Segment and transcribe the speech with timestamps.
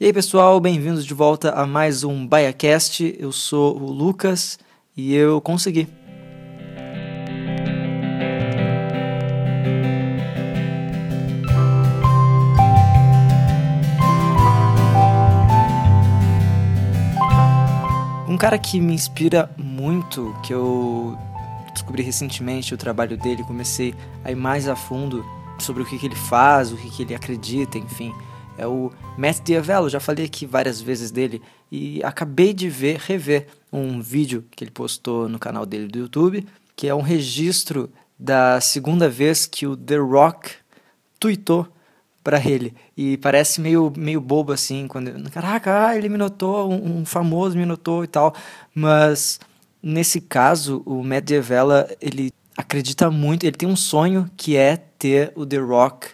[0.00, 3.16] E aí pessoal, bem-vindos de volta a mais um BaiaCast.
[3.16, 4.58] Eu sou o Lucas
[4.96, 5.86] e eu consegui.
[18.28, 21.16] Um cara que me inspira muito, que eu
[21.72, 25.24] descobri recentemente o trabalho dele, comecei a ir mais a fundo
[25.60, 28.12] sobre o que, que ele faz, o que, que ele acredita, enfim
[28.56, 33.46] é o Matt Diavello, já falei aqui várias vezes dele e acabei de ver, rever
[33.72, 38.60] um vídeo que ele postou no canal dele do YouTube, que é um registro da
[38.60, 40.50] segunda vez que o The Rock
[41.18, 41.68] tweetou
[42.22, 42.74] para ele.
[42.96, 45.30] E parece meio, meio bobo assim, quando.
[45.30, 48.34] Caraca, ah, ele me notou, um, um, famoso me notou e tal.
[48.74, 49.38] Mas
[49.82, 55.32] nesse caso, o Matt Diavella, ele acredita muito, ele tem um sonho que é ter
[55.34, 56.08] o The Rock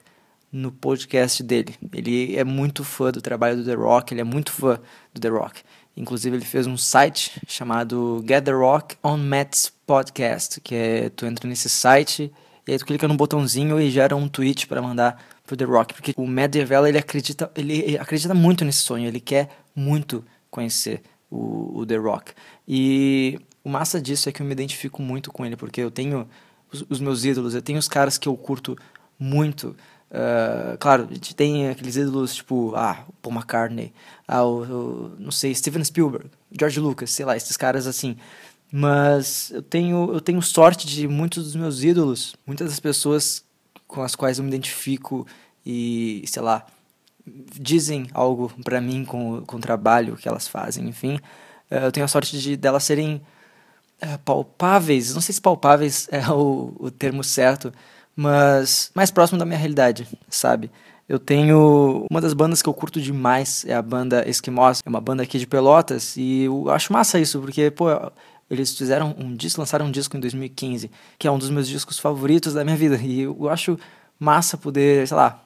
[0.53, 1.75] no podcast dele.
[1.93, 4.81] Ele é muito fã do trabalho do The Rock, ele é muito fã
[5.13, 5.63] do The Rock.
[5.97, 11.27] Inclusive ele fez um site chamado Get The Rock on Matt's Podcast, que é tu
[11.27, 12.33] entra nesse site
[12.67, 15.95] e aí tu clica no botãozinho e gera um tweet para mandar pro The Rock,
[15.95, 21.03] porque o Matt Devella, ele acredita, ele acredita muito nesse sonho, ele quer muito conhecer
[21.29, 22.33] o, o The Rock.
[22.69, 26.29] E o massa disso é que eu me identifico muito com ele, porque eu tenho
[26.73, 28.77] os, os meus ídolos, eu tenho os caras que eu curto
[29.19, 29.77] muito,
[30.11, 33.93] Uh, claro, a gente tem aqueles ídolos tipo, ah, Paul McCartney,
[34.27, 38.17] ah, o, o, não sei, Steven Spielberg, George Lucas, sei lá, esses caras assim.
[38.73, 43.45] Mas eu tenho, eu tenho sorte de muitos dos meus ídolos, muitas das pessoas
[43.87, 45.27] com as quais eu me identifico
[45.65, 46.67] e, sei lá,
[47.27, 51.17] dizem algo para mim com, com o trabalho que elas fazem, enfim.
[51.71, 53.23] Uh, eu tenho a sorte de delas serem
[54.03, 57.73] uh, palpáveis, não sei se palpáveis é o, o termo certo,
[58.17, 60.71] mas mais próximo da minha realidade, sabe?
[61.09, 65.01] Eu tenho uma das bandas que eu curto demais, é a banda Esquimós, é uma
[65.01, 67.87] banda aqui de Pelotas, e eu acho massa isso, porque, pô,
[68.49, 71.99] eles fizeram um disco, lançaram um disco em 2015, que é um dos meus discos
[71.99, 73.79] favoritos da minha vida, e eu acho
[74.19, 75.43] massa poder, sei lá,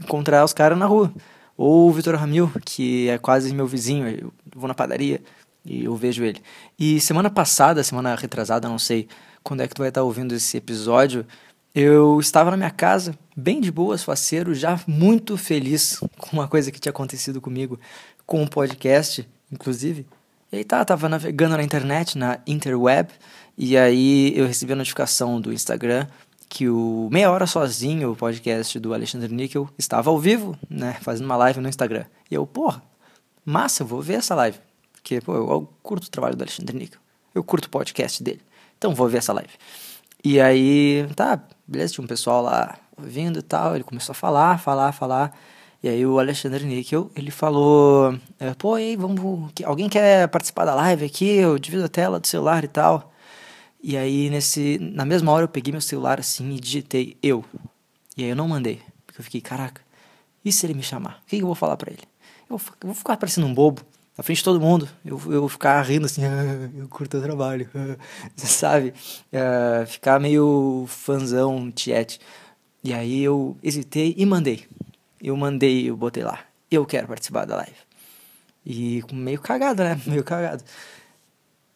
[0.00, 1.12] encontrar os caras na rua.
[1.56, 5.20] Ou o Vitor Ramil, que é quase meu vizinho, eu vou na padaria
[5.64, 6.40] e eu vejo ele.
[6.78, 9.08] E semana passada, semana retrasada, não sei
[9.42, 11.26] quando é que tu vai estar ouvindo esse episódio,
[11.74, 16.70] eu estava na minha casa, bem de boas, faceiro, já muito feliz com uma coisa
[16.70, 17.78] que tinha acontecido comigo,
[18.26, 20.06] com um podcast, inclusive.
[20.52, 23.10] E aí tá, tava navegando na internet, na interweb,
[23.56, 26.06] e aí eu recebi a notificação do Instagram
[26.48, 31.26] que o Meia Hora Sozinho, o podcast do Alexandre Níquel, estava ao vivo, né, fazendo
[31.26, 32.04] uma live no Instagram.
[32.28, 32.82] E eu, porra,
[33.44, 34.58] massa, eu vou ver essa live.
[34.92, 36.98] Porque, pô, eu curto o trabalho do Alexandre Níquel.
[37.32, 38.40] Eu curto o podcast dele.
[38.76, 39.52] Então vou ver essa live.
[40.24, 44.58] E aí, tá, beleza, tinha um pessoal lá ouvindo e tal, ele começou a falar,
[44.58, 45.38] falar, falar.
[45.82, 50.74] E aí o Alexandre Níquel, ele falou, é, pô, aí, vamos, alguém quer participar da
[50.74, 51.28] live aqui?
[51.36, 53.14] Eu divido a tela do celular e tal.
[53.82, 57.44] E aí, nesse, na mesma hora, eu peguei meu celular assim e digitei eu.
[58.16, 59.80] E aí eu não mandei, porque eu fiquei, caraca,
[60.44, 61.22] e se ele me chamar?
[61.24, 62.02] O que eu vou falar para ele?
[62.50, 63.82] Eu vou ficar parecendo um bobo
[64.20, 67.66] na frente de todo mundo, eu, eu ficar rindo assim, ah, eu curto o trabalho,
[68.36, 68.92] sabe?
[69.32, 72.20] Uh, ficar meio fanzão, tiete.
[72.84, 74.66] E aí eu hesitei e mandei.
[75.22, 77.72] Eu mandei, eu botei lá, eu quero participar da live.
[78.66, 79.98] E meio cagado, né?
[80.04, 80.62] Meio cagado.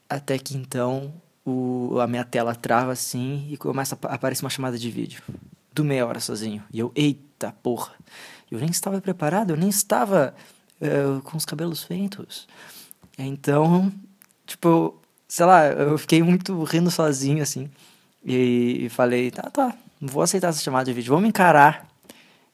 [0.06, 1.15] Até que então
[1.47, 5.22] o, a minha tela trava assim e começa a aparecer uma chamada de vídeo.
[5.72, 6.62] Do meia hora sozinho.
[6.71, 7.94] E eu, eita porra.
[8.50, 10.34] Eu nem estava preparado, eu nem estava
[10.80, 12.46] uh, com os cabelos feitos.
[13.18, 13.92] Então,
[14.46, 17.70] tipo, sei lá, eu fiquei muito rindo sozinho, assim.
[18.24, 21.86] E, e falei, tá, tá, vou aceitar essa chamada de vídeo, vamos encarar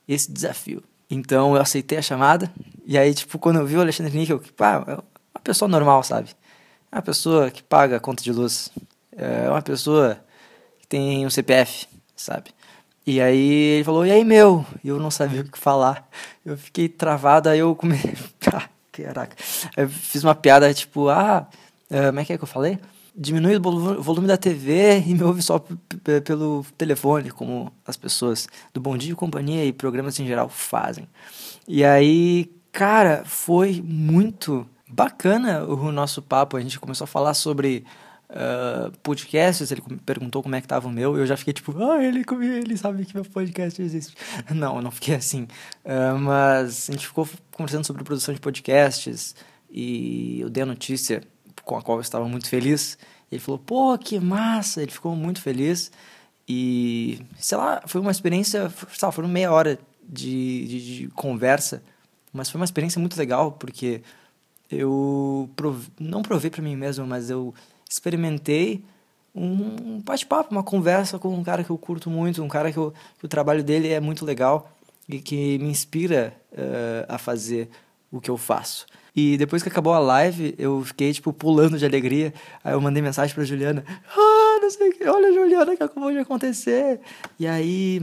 [0.08, 0.82] esse desafio.
[1.08, 2.53] Então eu aceitei a chamada,
[2.84, 6.02] e aí, tipo, quando eu vi o Alexandre Níquel, que, pá, é uma pessoa normal,
[6.02, 6.31] sabe?
[6.91, 8.70] É uma pessoa que paga a conta de luz,
[9.12, 10.20] é uma pessoa
[10.81, 12.50] que tem um CPF, sabe?
[13.10, 14.65] E aí ele falou, e aí, meu?
[14.84, 16.09] E eu não sabia o que falar.
[16.47, 18.15] Eu fiquei travado, aí eu comecei.
[18.54, 19.37] ah, caraca.
[19.76, 21.49] Eu fiz uma piada tipo, ah,
[21.90, 22.79] uh, como é que é que eu falei?
[23.12, 25.61] Diminui o volume da TV e me ouve só
[26.25, 31.08] pelo telefone, como as pessoas do Bom Dia e Companhia e programas em geral fazem.
[31.67, 36.56] E aí, cara, foi muito bacana o nosso papo.
[36.56, 37.85] A gente começou a falar sobre
[38.31, 42.03] uh, podcasts, ele perguntou como é que tava o meu, eu já fiquei tipo, ah,
[42.03, 42.25] ele,
[42.56, 44.17] ele sabe que meu podcast existe.
[44.55, 45.47] Não, eu não fiquei assim.
[45.85, 49.35] Uh, mas a gente ficou conversando sobre produção de podcasts,
[49.71, 51.23] e eu dei a notícia
[51.65, 52.99] com a qual eu estava muito feliz.
[53.31, 54.83] Ele falou, pô, que massa!
[54.83, 55.93] Ele ficou muito feliz.
[56.49, 61.81] E, sei lá, foi uma experiência, sei lá, foram meia hora de, de, de conversa
[62.33, 64.03] Mas foi uma experiência muito legal, porque
[64.69, 65.87] eu prov...
[66.00, 67.55] não provei para mim mesmo, mas eu
[67.90, 68.84] experimentei
[69.34, 72.92] um bate-papo, uma conversa com um cara que eu curto muito, um cara que, eu,
[73.19, 74.70] que o trabalho dele é muito legal
[75.08, 77.69] e que me inspira uh, a fazer
[78.10, 78.87] o que eu faço.
[79.14, 82.32] E depois que acabou a live, eu fiquei, tipo, pulando de alegria.
[82.62, 83.84] Aí eu mandei mensagem pra Juliana.
[84.16, 85.08] Ah, não sei o que.
[85.08, 87.00] Olha, Juliana, que acabou de acontecer.
[87.38, 88.02] E aí...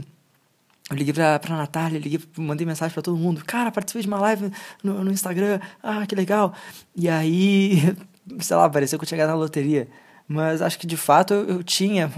[0.89, 3.43] Eu liguei pra, pra Natália, liguei, mandei mensagem pra todo mundo.
[3.45, 4.51] Cara, participei de uma live
[4.81, 5.59] no, no Instagram.
[5.83, 6.53] Ah, que legal.
[6.95, 7.93] E aí,
[8.39, 9.87] sei lá, pareceu que eu tinha ganhado na loteria.
[10.27, 12.11] Mas acho que de fato eu, eu tinha,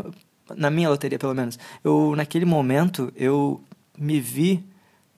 [0.55, 3.63] na minha loteria pelo menos, eu naquele momento eu
[3.97, 4.65] me vi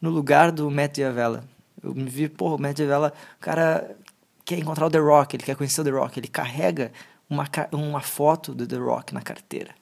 [0.02, 1.44] no lugar do Matt Diavela.
[1.82, 3.96] Eu me vi, pô, o Matt Diavela, o cara
[4.44, 6.92] quer encontrar o The Rock, ele quer conhecer o The Rock, ele carrega
[7.30, 9.74] uma, uma foto do The Rock na carteira.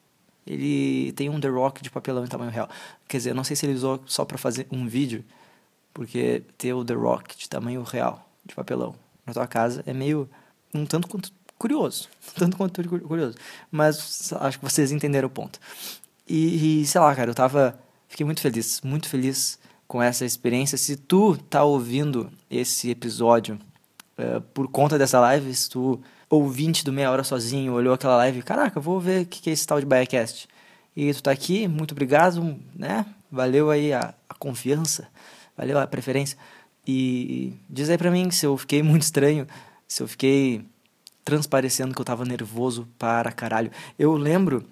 [0.45, 2.69] Ele tem um The Rock de papelão em tamanho real.
[3.07, 5.23] Quer dizer, eu não sei se ele usou só para fazer um vídeo,
[5.93, 8.95] porque ter o The Rock de tamanho real, de papelão,
[9.25, 10.29] na tua casa é meio
[10.73, 12.07] um tanto quanto curioso.
[12.35, 13.37] Tanto quanto curioso.
[13.71, 15.59] Mas acho que vocês entenderam o ponto.
[16.27, 17.79] E, e, sei lá, cara, eu tava.
[18.07, 20.77] Fiquei muito feliz, muito feliz com essa experiência.
[20.77, 23.59] Se tu tá ouvindo esse episódio
[24.17, 28.43] uh, por conta dessa live, se tu ouvinte do Meia Hora Sozinho olhou aquela live,
[28.43, 30.47] caraca, vou ver o que é esse tal de Biacast.
[30.95, 33.05] E tu tá aqui, muito obrigado, né?
[33.31, 35.07] Valeu aí a, a confiança,
[35.57, 36.37] valeu a preferência.
[36.85, 39.47] E diz aí pra mim se eu fiquei muito estranho,
[39.89, 40.63] se eu fiquei
[41.25, 43.71] transparecendo que eu tava nervoso para caralho.
[43.97, 44.63] Eu lembro,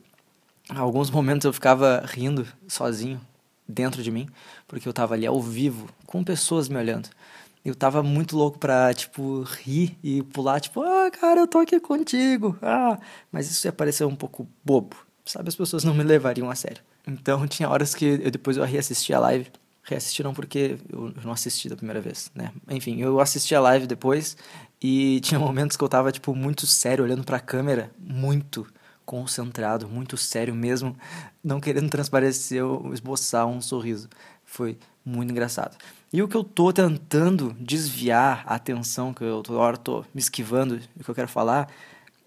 [0.70, 3.20] alguns momentos eu ficava rindo sozinho,
[3.68, 4.30] dentro de mim,
[4.68, 7.10] porque eu tava ali ao vivo, com pessoas me olhando.
[7.66, 11.80] Eu tava muito louco pra, tipo, rir e pular, tipo, ah, cara, eu tô aqui
[11.82, 12.58] contigo.
[12.62, 12.98] Ah,
[13.30, 15.50] mas isso ia parecer um pouco bobo, sabe?
[15.50, 16.82] As pessoas não me levariam a sério.
[17.06, 19.52] Então tinha horas que eu depois eu reassisti a live.
[19.84, 22.52] Reassisti não porque eu não assisti da primeira vez, né?
[22.70, 24.38] Enfim, eu assisti a live depois
[24.82, 28.68] e tinha momentos que eu tava, tipo, muito sério, olhando pra câmera, muito
[29.06, 30.96] concentrado, muito sério mesmo,
[31.44, 34.10] não querendo transparecer ou esboçar um sorriso.
[34.44, 35.78] Foi muito engraçado.
[36.12, 40.20] E o que eu tô tentando desviar a atenção, que eu toda hora tô me
[40.20, 41.70] esquivando do que eu quero falar,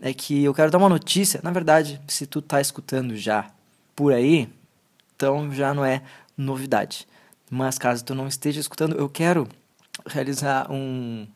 [0.01, 1.41] é que eu quero dar uma notícia.
[1.43, 3.51] Na verdade, se tu tá escutando já
[3.95, 4.49] por aí,
[5.15, 6.03] então já não é
[6.37, 7.07] novidade.
[7.51, 9.47] Mas caso tu não esteja escutando, eu quero
[10.07, 11.27] realizar um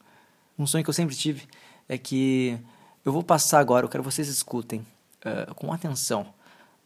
[0.59, 1.47] um sonho que eu sempre tive
[1.89, 2.59] é que
[3.05, 4.81] eu vou passar agora, eu quero que vocês escutem
[5.25, 6.33] uh, com atenção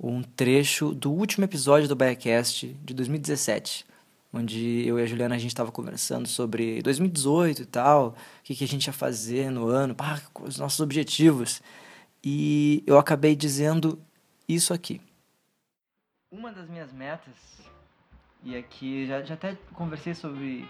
[0.01, 3.85] um trecho do último episódio do Biacast de 2017,
[4.33, 8.55] onde eu e a Juliana a gente estava conversando sobre 2018 e tal, o que,
[8.55, 11.61] que a gente ia fazer no ano, pá, os nossos objetivos.
[12.23, 14.01] E eu acabei dizendo
[14.49, 15.01] isso aqui.
[16.31, 17.35] Uma das minhas metas,
[18.45, 20.69] e aqui já, já até conversei sobre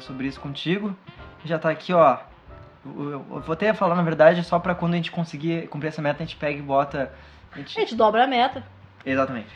[0.00, 0.96] sobre isso contigo.
[1.44, 2.18] Já tá aqui, ó.
[2.84, 6.22] Eu, vou até falar, na verdade, só pra quando a gente conseguir cumprir essa meta,
[6.22, 7.12] a gente pega e bota.
[7.52, 8.64] A gente, a gente dobra a meta.
[9.04, 9.48] Exatamente.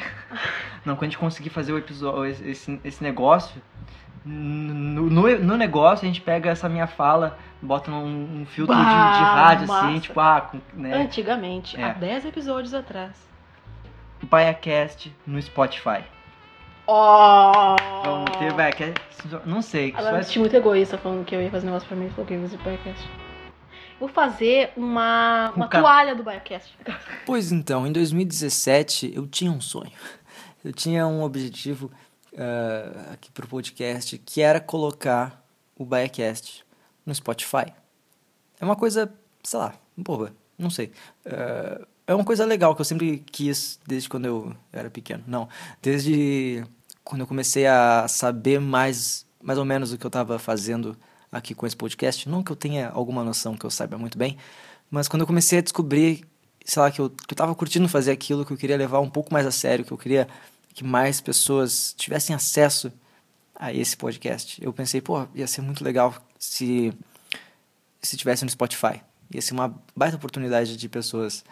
[0.85, 3.61] Não, quando a gente conseguir fazer o episódio, esse, esse negócio,
[4.25, 8.83] no, no, no, negócio a gente pega essa minha fala, bota num um filtro bah,
[8.83, 9.87] de, de, rádio, massa.
[9.87, 10.95] assim, tipo, ah, né?
[10.95, 11.85] Antigamente, é.
[11.85, 13.27] há 10 episódios atrás.
[14.29, 16.03] PaiaCast no Spotify.
[16.89, 17.77] Oh!
[18.05, 18.85] Vamos ter back.
[18.85, 18.95] É,
[19.45, 19.93] não sei.
[19.97, 22.11] Ela me senti muito egoísta falando que eu ia fazer um negócio pra mim e
[22.11, 23.11] falou que ia fazer Biacast.
[23.99, 26.73] Vou fazer uma, uma toalha do Biacast.
[27.25, 29.91] Pois então, em 2017 eu tinha um sonho.
[30.65, 31.91] Eu tinha um objetivo
[32.33, 35.45] uh, aqui pro podcast que era colocar
[35.77, 36.65] o Biacast
[37.05, 37.73] no Spotify.
[38.61, 39.13] É uma coisa,
[39.43, 40.93] sei lá, boba, não sei.
[41.25, 45.25] Uh, é uma coisa legal que eu sempre quis desde quando eu era pequeno.
[45.27, 45.49] Não,
[45.83, 46.65] desde
[47.07, 50.97] quando eu comecei a saber mais, mais ou menos o que eu estava fazendo
[51.31, 54.37] aqui com esse podcast, não que eu tenha alguma noção que eu saiba muito bem,
[54.91, 56.25] mas quando eu comecei a descobrir,
[56.65, 59.33] sei lá, que eu, que eu curtindo fazer aquilo, que eu queria levar um pouco
[59.33, 60.27] mais a sério, que eu queria
[60.75, 62.93] que mais pessoas tivessem acesso
[63.55, 66.93] a esse podcast, eu pensei, pô, ia ser muito legal se,
[68.03, 69.01] se tivesse no Spotify.
[69.33, 71.45] Ia ser uma baita oportunidade de pessoas,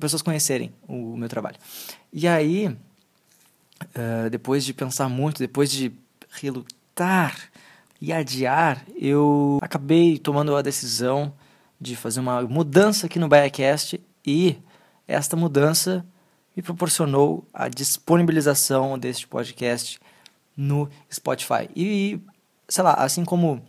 [0.00, 1.56] pessoas conhecerem o meu trabalho.
[2.12, 2.76] E aí,
[3.96, 5.92] uh, depois de pensar muito, depois de
[6.30, 7.36] relutar
[8.00, 11.32] e adiar, eu acabei tomando a decisão
[11.80, 14.56] de fazer uma mudança aqui no Biacast e
[15.06, 16.04] esta mudança
[16.56, 19.98] me proporcionou a disponibilização deste podcast
[20.56, 21.68] no Spotify.
[21.74, 22.20] E,
[22.68, 23.60] sei lá, assim como,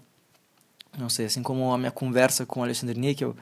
[0.98, 3.36] não sei, assim como a minha conversa com o Alexandre Níquel,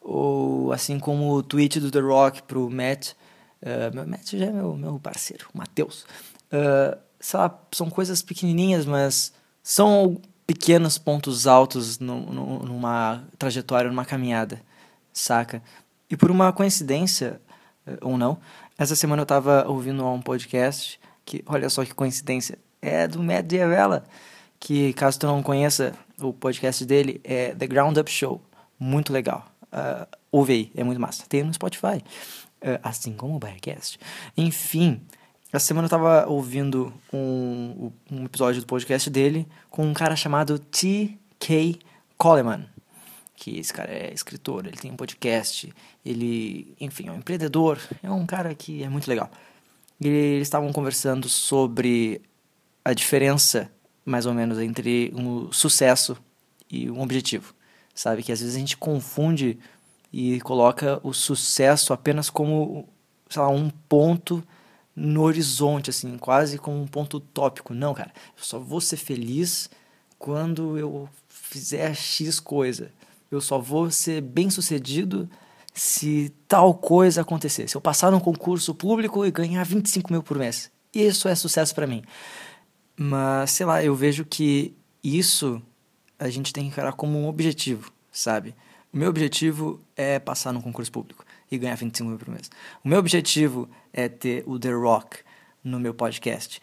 [0.00, 3.12] ou assim como o tweet do The Rock pro Matt,
[3.62, 6.06] Uh, meu Matt já é meu, meu parceiro, Matheus.
[6.52, 13.90] Uh, sei lá, são coisas pequenininhas, mas são pequenos pontos altos no, no, numa trajetória,
[13.90, 14.62] numa caminhada,
[15.12, 15.62] saca?
[16.08, 17.38] E por uma coincidência,
[17.86, 18.38] eh, ou não,
[18.78, 23.44] essa semana eu estava ouvindo um podcast que, olha só que coincidência, é do Matt
[23.46, 24.04] Diavela,
[24.58, 28.40] que caso tu não conheça, o podcast dele é The Ground Up Show,
[28.78, 29.46] muito legal.
[29.64, 31.24] Uh, ouve aí, é muito massa.
[31.28, 32.02] Tem no Spotify,
[32.82, 33.98] assim como o Biacast.
[34.36, 35.00] Enfim,
[35.52, 40.58] essa semana eu tava ouvindo um, um episódio do podcast dele com um cara chamado
[40.58, 41.78] T.K.
[42.18, 42.66] Coleman.
[43.34, 45.72] Que esse cara é escritor, ele tem um podcast,
[46.04, 49.30] ele, enfim, é um empreendedor, é um cara que é muito legal.
[50.00, 52.20] E eles estavam conversando sobre
[52.84, 53.70] a diferença,
[54.04, 56.16] mais ou menos, entre um sucesso
[56.70, 57.54] e um objetivo.
[57.94, 58.22] Sabe?
[58.22, 59.58] Que às vezes a gente confunde
[60.12, 62.88] e coloca o sucesso apenas como,
[63.28, 64.42] sei lá, um ponto
[64.94, 67.72] no horizonte, assim, quase como um ponto utópico.
[67.72, 69.70] Não, cara, eu só vou ser feliz
[70.18, 72.90] quando eu fizer X coisa.
[73.30, 75.28] Eu só vou ser bem sucedido
[75.72, 77.68] se tal coisa acontecer.
[77.68, 80.70] Se eu passar num concurso público e ganhar 25 mil por mês.
[80.92, 82.02] Isso é sucesso para mim.
[82.96, 84.74] Mas, sei lá, eu vejo que
[85.04, 85.62] isso
[86.18, 88.54] a gente tem que encarar como um objetivo, sabe?
[88.92, 92.50] O meu objetivo é passar num concurso público e ganhar 25 mil por mês.
[92.84, 95.18] O meu objetivo é ter o The Rock
[95.62, 96.60] no meu podcast.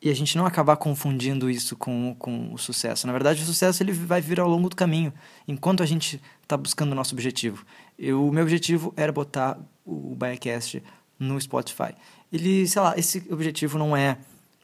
[0.00, 3.06] E a gente não acabar confundindo isso com, com o sucesso.
[3.06, 5.12] Na verdade, o sucesso ele vai vir ao longo do caminho,
[5.48, 7.64] enquanto a gente está buscando o nosso objetivo.
[7.98, 10.82] Eu, o meu objetivo era botar o Biacast
[11.18, 11.94] no Spotify.
[12.32, 14.18] Ele, sei lá, esse objetivo não é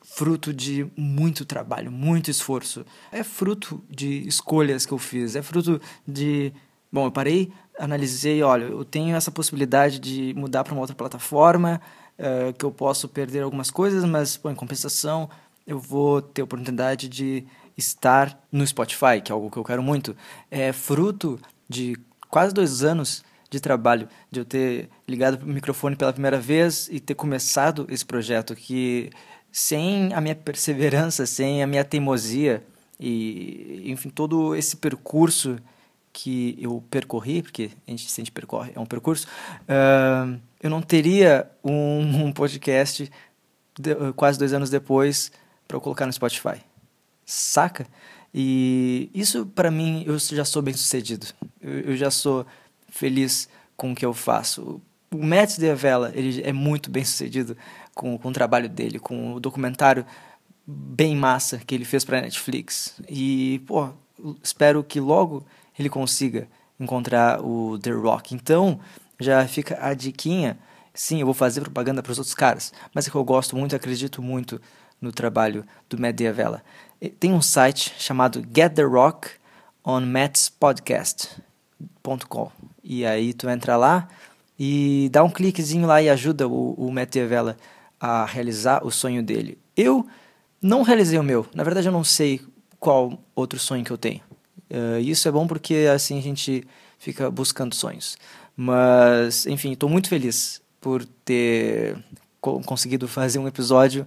[0.05, 2.85] fruto de muito trabalho, muito esforço.
[3.11, 6.53] É fruto de escolhas que eu fiz, é fruto de.
[6.93, 11.81] Bom, eu parei, analisei, olha, eu tenho essa possibilidade de mudar para uma outra plataforma,
[12.19, 15.31] uh, que eu posso perder algumas coisas, mas, em compensação,
[15.67, 17.47] eu vou ter a oportunidade de
[17.79, 20.15] estar no Spotify, que é algo que eu quero muito.
[20.51, 21.97] É fruto de
[22.29, 27.01] quase dois anos de trabalho, de eu ter ligado o microfone pela primeira vez e
[27.01, 29.09] ter começado esse projeto que
[29.51, 32.63] sem a minha perseverança, sem a minha teimosia
[33.01, 35.57] e, enfim, todo esse percurso
[36.13, 39.27] que eu percorri, porque a gente, se a gente percorre, é um percurso,
[39.63, 43.11] uh, eu não teria um, um podcast
[43.79, 45.33] de, uh, quase dois anos depois
[45.67, 46.61] para eu colocar no Spotify.
[47.25, 47.87] Saca?
[48.35, 51.27] E isso, para mim, eu já sou bem sucedido.
[51.61, 52.47] Eu, eu, já sou
[52.89, 54.81] feliz com o que eu faço.
[55.11, 57.57] O Matt Diavela, ele é muito bem sucedido
[57.95, 60.07] com, com o trabalho dele, com o documentário
[60.67, 62.95] bem massa que ele fez para Netflix.
[63.09, 63.91] E, pô,
[64.43, 65.45] espero que logo
[65.79, 66.49] ele consiga
[66.79, 68.35] encontrar o The Rock.
[68.35, 68.81] Então,
[69.19, 70.59] já fica a diquinha.
[70.95, 73.75] Sim, eu vou fazer propaganda para os outros caras, mas é que eu gosto muito,
[73.75, 74.61] acredito muito
[75.01, 76.63] no trabalho do Matt Diavela.
[77.19, 79.31] Tem um site chamado Get the Rock
[79.85, 80.03] on
[80.61, 82.53] Podcast.com.
[82.85, 84.09] E aí tu entra lá
[84.59, 87.57] e dá um cliquezinho lá e ajuda o, o Matt Diavela
[87.99, 89.59] a realizar o sonho dele.
[89.77, 90.07] Eu
[90.61, 91.47] não realizei o meu.
[91.55, 92.41] Na verdade, eu não sei
[92.79, 94.21] qual outro sonho que eu tenho.
[94.73, 96.67] Uh, isso é bom porque assim a gente
[96.99, 98.17] fica buscando sonhos.
[98.57, 102.03] Mas, enfim, estou muito feliz por ter
[102.41, 104.07] co conseguido fazer um episódio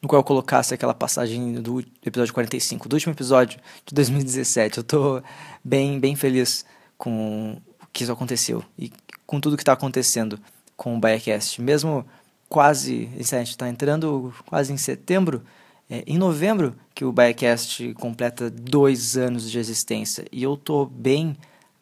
[0.00, 4.78] no qual eu colocasse aquela passagem do episódio 45, do último episódio de 2017.
[4.78, 5.22] Eu estou
[5.64, 6.64] bem, bem feliz
[6.96, 8.92] com o que isso aconteceu e
[9.26, 10.38] com tudo que está acontecendo
[10.76, 11.60] com o Biacast.
[11.60, 12.06] Mesmo
[12.48, 15.42] quase, a gente está entrando quase em setembro,
[15.90, 21.36] é, em novembro que o Biacast completa dois anos de existência e eu tô bem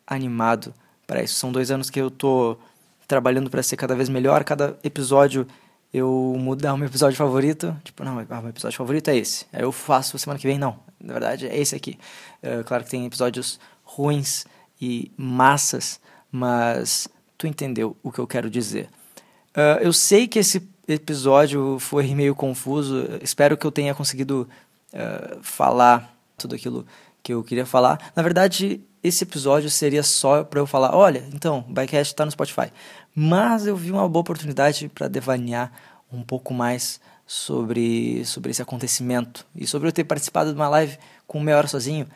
[0.07, 0.73] animado
[1.07, 1.35] para isso.
[1.35, 2.57] São dois anos que eu tô
[3.09, 4.45] trabalhando para ser cada vez melhor.
[4.45, 5.47] Cada episódio
[5.93, 7.77] eu mudar o meu episódio favorito.
[7.83, 9.47] Tipo, não, ah, meu episódio favorito é esse.
[9.53, 10.79] Aí eu faço semana que vem, não.
[11.01, 11.99] Na verdade, é esse aqui.
[12.43, 14.45] É, claro que tem episódios ruins
[14.81, 17.09] e massas, mas
[17.39, 18.89] tu entendeu o que eu quero dizer.
[19.57, 23.09] Uh, eu sei que esse episódio foi meio confuso.
[23.23, 24.49] Espero que eu tenha conseguido
[24.93, 26.87] uh, falar tudo aquilo
[27.23, 28.13] que eu queria falar.
[28.15, 32.73] Na verdade, esse episódio seria só para eu falar: olha, então, Bycast está no Spotify.
[33.15, 35.73] Mas eu vi uma boa oportunidade para devanear
[36.13, 40.99] um pouco mais sobre, sobre esse acontecimento e sobre eu ter participado de uma live
[41.27, 42.07] com meia hora sozinho.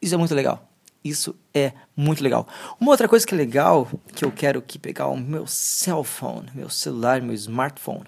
[0.00, 0.68] Isso é muito legal.
[1.04, 2.48] Isso é muito legal.
[2.80, 6.48] Uma outra coisa que é legal, que eu quero aqui pegar o meu cell phone,
[6.54, 8.06] meu celular, meu smartphone,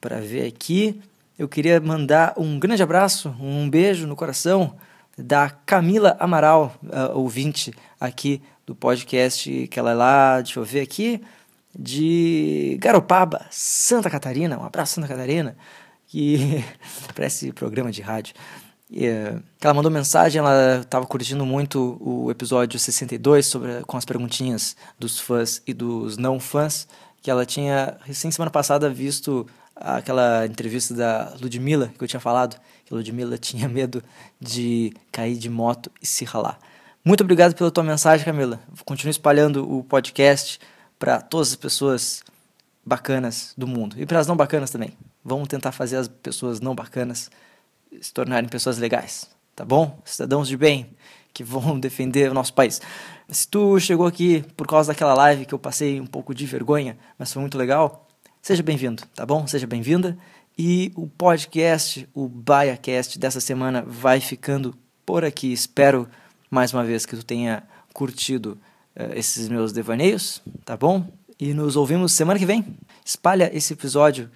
[0.00, 1.00] para ver aqui.
[1.36, 4.76] Eu queria mandar um grande abraço, um beijo no coração
[5.18, 10.82] da Camila Amaral, uh, ouvinte aqui do podcast, que ela é lá, deixa eu ver
[10.82, 11.20] aqui,
[11.76, 14.56] de Garopaba, Santa Catarina.
[14.56, 15.56] Um abraço, Santa Catarina,
[16.06, 16.64] que
[17.14, 18.34] parece programa de rádio.
[18.90, 24.76] Uh, ela mandou mensagem, ela estava curtindo muito o episódio 62 sobre, com as perguntinhas
[24.98, 26.88] dos fãs e dos não fãs,
[27.22, 32.60] que ela tinha, recém semana passada, visto aquela entrevista da Ludmilla, que eu tinha falado,
[32.84, 34.02] que a Ludmilla tinha medo
[34.40, 36.58] de cair de moto e se ralar.
[37.04, 38.60] Muito obrigado pela tua mensagem, Camila.
[38.84, 40.60] Continue espalhando o podcast
[40.98, 42.22] para todas as pessoas
[42.84, 44.92] bacanas do mundo e para as não bacanas também.
[45.24, 47.30] Vamos tentar fazer as pessoas não bacanas
[48.00, 49.98] se tornarem pessoas legais, tá bom?
[50.04, 50.90] Cidadãos de bem
[51.32, 52.80] que vão defender o nosso país.
[53.28, 56.98] Se tu chegou aqui por causa daquela live que eu passei um pouco de vergonha,
[57.18, 58.08] mas foi muito legal,
[58.42, 59.46] seja bem-vindo, tá bom?
[59.46, 60.16] Seja bem-vinda.
[60.58, 65.52] E o podcast, o BaiaCast dessa semana vai ficando por aqui.
[65.52, 66.08] Espero
[66.50, 67.62] mais uma vez que tu tenha
[67.94, 68.58] curtido
[68.96, 71.06] uh, esses meus devaneios, tá bom?
[71.38, 72.76] E nos ouvimos semana que vem.
[73.04, 74.30] Espalha esse episódio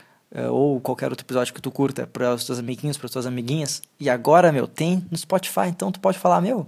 [0.50, 3.82] ou qualquer outro episódio que tu curta para os teus amiguinhos, para as tuas amiguinhas.
[4.00, 6.66] E agora, meu, tem no Spotify, então tu pode falar, meu,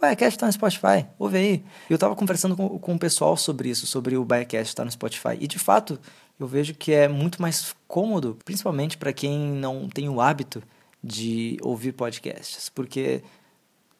[0.00, 1.64] Biacast tá no Spotify, ouve aí.
[1.88, 4.90] Eu tava conversando com, com o pessoal sobre isso, sobre o Biacast estar tá no
[4.90, 5.36] Spotify.
[5.40, 5.98] E de fato,
[6.40, 10.62] eu vejo que é muito mais cômodo, principalmente para quem não tem o hábito
[11.02, 13.22] de ouvir podcasts, porque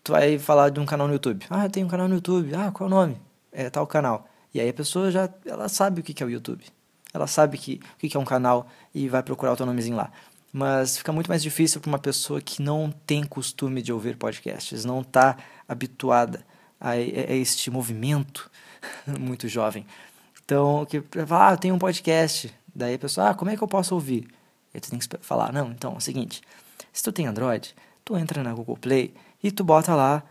[0.02, 1.47] tu vai falar de um canal no YouTube.
[1.50, 2.54] Ah, tem um canal no YouTube.
[2.54, 3.16] Ah, qual é o nome?
[3.52, 4.28] É tal canal.
[4.52, 6.64] E aí a pessoa já ela sabe o que é o YouTube.
[7.12, 10.11] Ela sabe que, o que é um canal e vai procurar o teu nomezinho lá.
[10.52, 14.85] Mas fica muito mais difícil para uma pessoa que não tem costume de ouvir podcasts,
[14.85, 16.45] não está habituada
[16.81, 18.50] a, a, este movimento
[19.07, 19.87] muito jovem.
[20.45, 20.99] Então, que
[21.31, 22.52] ah, eu tenho um podcast.
[22.75, 24.28] Daí a pessoa, ah, como é que eu posso ouvir?
[24.75, 26.40] E tu tem que falar, não, então é o seguinte,
[26.92, 30.23] se tu tem Android, tu entra na Google Play e tu bota lá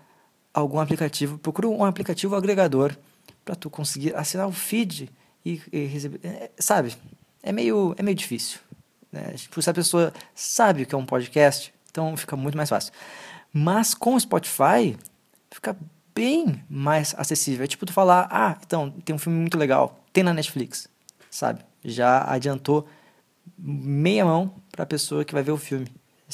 [0.53, 2.95] algum aplicativo, procura um aplicativo agregador
[3.45, 5.09] para tu conseguir assinar o feed
[5.45, 6.95] e, e receber, é, sabe?
[7.43, 8.59] É meio é meio difícil,
[9.11, 9.33] né?
[9.35, 12.93] Tipo, se a pessoa sabe o que é um podcast, então fica muito mais fácil.
[13.53, 14.97] Mas com o Spotify
[15.49, 15.75] fica
[16.15, 17.63] bem mais acessível.
[17.63, 20.87] É tipo tu falar, ah, então tem um filme muito legal, tem na Netflix,
[21.29, 21.63] sabe?
[21.83, 22.87] Já adiantou
[23.57, 25.87] meia mão para a pessoa que vai ver o filme.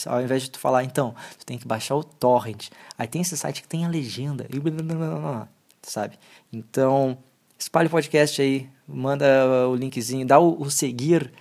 [0.06, 2.70] Ao invés de tu falar, então, tu tem que baixar o torrent.
[2.98, 5.48] Aí tem esse site que tem a legenda e blá, blá, blá, blá,
[5.82, 6.20] sabe?
[6.54, 7.18] Então,
[7.58, 9.26] espalhe o podcast aí, manda
[9.68, 11.32] o linkzinho, dá o, o, seguir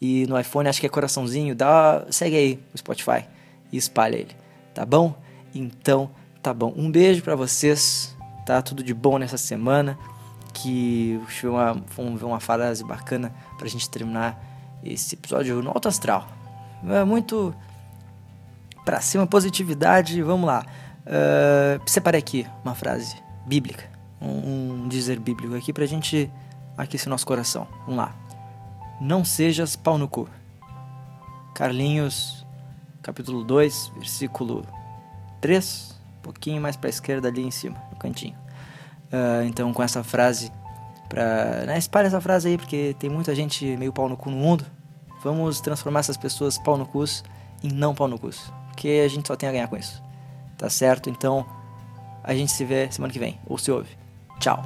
[0.00, 3.24] e no iPhone acho que é coraçãozinho, dá, segue aí o Spotify
[3.72, 4.34] e espalha ele,
[4.74, 5.14] tá bom?
[5.54, 6.10] Então,
[6.42, 6.72] tá bom.
[6.76, 9.98] Um beijo para vocês, tá tudo de bom nessa semana,
[10.52, 14.40] que foi uma, ver uma frase bacana pra gente terminar
[14.84, 16.28] esse episódio no alto astral.
[16.86, 17.54] É muito
[18.84, 20.64] para cima, positividade, vamos lá.
[21.06, 23.88] Uh, separei aqui uma frase bíblica,
[24.28, 26.30] um, dizer bíblico aqui pra gente
[26.76, 27.66] aquecer nosso coração.
[27.80, 28.14] Vamos lá.
[29.00, 30.28] Não sejas pau no cu.
[31.54, 32.44] Carlinhos,
[33.02, 34.64] capítulo 2, versículo
[35.40, 38.36] 3, um pouquinho mais para a esquerda ali em cima, no cantinho.
[39.12, 40.50] Uh, então, com essa frase,
[41.08, 44.36] pra, né, espalha essa frase aí, porque tem muita gente meio pau no cu no
[44.36, 44.64] mundo.
[45.22, 47.04] Vamos transformar essas pessoas pau no cu
[47.62, 48.30] em não pau no cu
[48.74, 50.02] porque a gente só tem a ganhar com isso.
[50.58, 51.08] Tá certo?
[51.08, 51.46] Então,
[52.22, 53.96] a gente se vê semana que vem, ou se ouve.
[54.38, 54.62] 找。